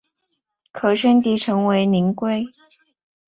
[0.71, 2.47] 可升级成为灵龟。